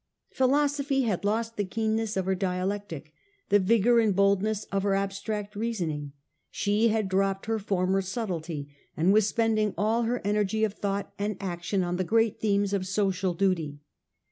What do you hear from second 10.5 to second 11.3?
of thought